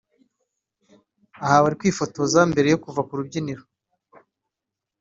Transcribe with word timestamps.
aha 1.43 1.63
bari 1.63 1.75
kwifotoza 1.79 2.39
mbere 2.51 2.67
yo 2.73 2.79
kuva 2.83 3.01
ku 3.07 3.13
rubyiniro 3.17 3.63